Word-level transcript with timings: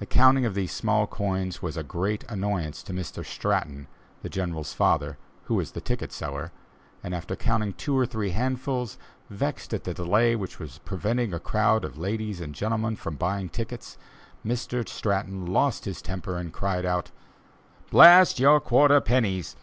The 0.00 0.04
counting 0.04 0.44
of 0.44 0.52
these 0.54 0.70
small 0.70 1.06
coins 1.06 1.62
was 1.62 1.78
a 1.78 1.82
great 1.82 2.24
annoyance 2.28 2.82
to 2.82 2.92
Mr. 2.92 3.24
Stratton, 3.24 3.86
the 4.20 4.28
General's 4.28 4.74
father, 4.74 5.16
who 5.44 5.54
was 5.54 5.72
ticket 5.72 6.12
seller, 6.12 6.52
and 7.02 7.14
after 7.14 7.34
counting 7.36 7.72
two 7.72 7.96
or 7.96 8.04
three 8.04 8.32
handsful, 8.32 8.90
vexed 9.30 9.72
at 9.72 9.84
the 9.84 9.94
delay 9.94 10.36
which 10.36 10.58
was 10.58 10.76
preventing 10.84 11.32
a 11.32 11.40
crowd 11.40 11.86
of 11.86 11.96
ladies 11.96 12.38
and 12.38 12.54
gentlemen 12.54 12.96
from 12.96 13.16
buying 13.16 13.48
tickets, 13.48 13.96
Mr. 14.44 14.86
Stratton 14.86 15.46
lost 15.46 15.86
his 15.86 16.02
temper 16.02 16.36
and 16.36 16.52
cried 16.52 16.84
out: 16.84 17.10
"Blast 17.90 18.38
your 18.38 18.60
quarter 18.60 19.00
pennies! 19.00 19.50